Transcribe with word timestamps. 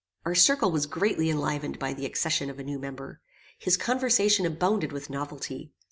Our 0.25 0.33
circle 0.33 0.71
was 0.71 0.87
greatly 0.87 1.29
enlivened 1.29 1.77
by 1.77 1.93
the 1.93 2.07
accession 2.07 2.49
of 2.49 2.57
a 2.57 2.63
new 2.63 2.79
member. 2.79 3.21
His 3.59 3.77
conversation 3.77 4.47
abounded 4.47 4.91
with 4.91 5.11
novelty. 5.11 5.73